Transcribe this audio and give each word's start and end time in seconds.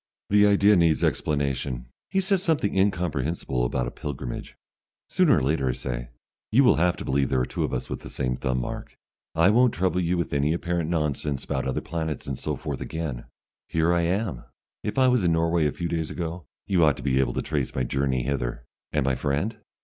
The 0.31 0.47
idea 0.47 0.75
needs 0.75 1.03
explanation. 1.03 1.85
He 2.09 2.21
says 2.21 2.41
something 2.41 2.75
incomprehensible 2.75 3.63
about 3.65 3.85
a 3.85 3.91
pilgrimage. 3.91 4.55
"Sooner 5.11 5.37
or 5.37 5.43
later," 5.43 5.69
I 5.69 5.73
say, 5.73 6.09
"you 6.51 6.63
will 6.63 6.77
have 6.77 6.97
to 6.97 7.05
believe 7.05 7.29
there 7.29 7.41
are 7.41 7.45
two 7.45 7.63
of 7.63 7.71
us 7.71 7.87
with 7.87 7.99
the 7.99 8.09
same 8.09 8.35
thumb 8.35 8.61
mark. 8.61 8.97
I 9.35 9.51
won't 9.51 9.75
trouble 9.75 10.01
you 10.01 10.17
with 10.17 10.33
any 10.33 10.53
apparent 10.53 10.89
nonsense 10.89 11.43
about 11.43 11.67
other 11.67 11.81
planets 11.81 12.25
and 12.25 12.35
so 12.35 12.55
forth 12.55 12.81
again. 12.81 13.25
Here 13.69 13.93
I 13.93 14.01
am. 14.01 14.45
If 14.83 14.97
I 14.97 15.07
was 15.07 15.23
in 15.23 15.33
Norway 15.33 15.67
a 15.67 15.71
few 15.71 15.87
days 15.87 16.09
ago, 16.09 16.47
you 16.65 16.83
ought 16.83 16.97
to 16.97 17.03
be 17.03 17.19
able 17.19 17.33
to 17.33 17.43
trace 17.43 17.75
my 17.75 17.83
journey 17.83 18.23
hither. 18.23 18.65
And 18.91 19.05
my 19.05 19.13
friend?" 19.13 19.55